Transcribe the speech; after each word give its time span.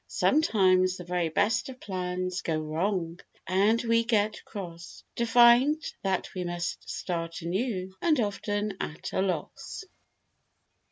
Sometimes 0.07 0.97
the 0.97 1.03
very 1.03 1.29
best 1.29 1.69
of 1.69 1.79
plans 1.79 2.41
Go 2.41 2.57
wrong, 2.57 3.19
and 3.45 3.79
we 3.83 4.03
get 4.03 4.43
cross 4.45 5.03
To 5.17 5.27
find 5.27 5.79
that 6.01 6.33
we 6.33 6.43
must 6.43 6.89
start 6.89 7.43
anew, 7.43 7.93
And 8.01 8.19
often 8.19 8.77
at 8.81 9.13
a 9.13 9.21
loss. 9.21 9.83